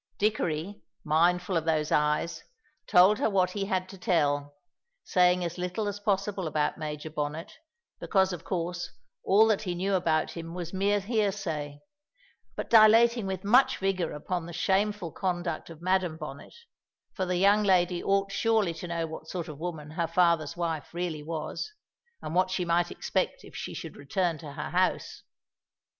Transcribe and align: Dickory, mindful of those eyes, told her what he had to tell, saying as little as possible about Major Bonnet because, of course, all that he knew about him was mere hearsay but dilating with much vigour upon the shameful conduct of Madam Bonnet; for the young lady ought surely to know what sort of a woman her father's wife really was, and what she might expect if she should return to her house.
Dickory, 0.17 0.81
mindful 1.03 1.55
of 1.55 1.65
those 1.65 1.91
eyes, 1.91 2.43
told 2.87 3.19
her 3.19 3.29
what 3.29 3.51
he 3.51 3.65
had 3.65 3.87
to 3.89 3.99
tell, 3.99 4.55
saying 5.03 5.43
as 5.45 5.59
little 5.59 5.87
as 5.87 5.99
possible 5.99 6.47
about 6.47 6.79
Major 6.79 7.11
Bonnet 7.11 7.51
because, 7.99 8.33
of 8.33 8.43
course, 8.43 8.89
all 9.23 9.45
that 9.45 9.61
he 9.61 9.75
knew 9.75 9.93
about 9.93 10.31
him 10.31 10.55
was 10.55 10.73
mere 10.73 11.01
hearsay 11.01 11.81
but 12.55 12.67
dilating 12.67 13.27
with 13.27 13.43
much 13.43 13.77
vigour 13.77 14.11
upon 14.13 14.47
the 14.47 14.53
shameful 14.53 15.11
conduct 15.11 15.69
of 15.69 15.83
Madam 15.83 16.17
Bonnet; 16.17 16.55
for 17.13 17.27
the 17.27 17.37
young 17.37 17.61
lady 17.61 18.01
ought 18.03 18.31
surely 18.31 18.73
to 18.73 18.87
know 18.87 19.05
what 19.05 19.27
sort 19.27 19.47
of 19.47 19.53
a 19.57 19.59
woman 19.59 19.91
her 19.91 20.07
father's 20.07 20.57
wife 20.57 20.95
really 20.95 21.21
was, 21.21 21.73
and 22.23 22.33
what 22.33 22.49
she 22.49 22.65
might 22.65 22.89
expect 22.89 23.43
if 23.43 23.55
she 23.55 23.75
should 23.75 23.95
return 23.95 24.39
to 24.39 24.53
her 24.53 24.71
house. 24.71 25.21